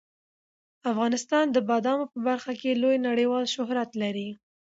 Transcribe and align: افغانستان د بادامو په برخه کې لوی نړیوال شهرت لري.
افغانستان 0.91 1.45
د 1.51 1.57
بادامو 1.69 2.05
په 2.13 2.19
برخه 2.27 2.53
کې 2.61 2.79
لوی 2.81 2.97
نړیوال 3.07 3.45
شهرت 3.55 3.89
لري. 4.01 4.29